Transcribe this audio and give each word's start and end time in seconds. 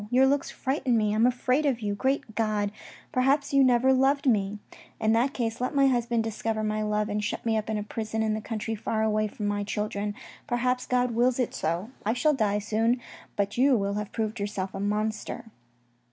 Your 0.09 0.25
looks 0.25 0.49
frighten 0.49 0.97
me. 0.97 1.11
I 1.11 1.13
am 1.15 1.27
afraid 1.27 1.63
of 1.63 1.79
you. 1.79 1.93
Great 1.93 2.33
God! 2.33 2.71
perhaps 3.11 3.53
you 3.53 3.59
have 3.59 3.67
never 3.67 3.93
loved 3.93 4.25
me? 4.25 4.57
In 4.99 5.11
ANNONYMOUS 5.11 5.11
LETTERS 5.11 5.11
125 5.11 5.13
that 5.13 5.37
case 5.37 5.61
let 5.61 5.75
my 5.75 5.87
husband 5.93 6.23
discover 6.23 6.63
my 6.63 6.81
love, 6.81 7.07
and 7.07 7.23
shut 7.23 7.45
me 7.45 7.55
up 7.55 7.69
in 7.69 7.77
a 7.77 7.83
prison 7.83 8.23
in 8.23 8.33
the 8.33 8.41
country 8.41 8.73
far 8.73 9.03
away 9.03 9.27
from 9.27 9.45
my 9.45 9.63
children. 9.63 10.15
Perhaps 10.47 10.87
God 10.87 11.11
wills 11.11 11.37
it 11.37 11.53
so. 11.53 11.91
I 12.03 12.13
shall 12.13 12.33
die 12.33 12.57
soon, 12.57 12.99
but 13.35 13.59
you 13.59 13.77
will 13.77 13.93
have 13.93 14.11
proved 14.11 14.39
yourself 14.39 14.73
a 14.73 14.79
monster. 14.79 15.51